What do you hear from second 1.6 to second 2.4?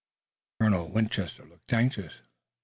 anxious.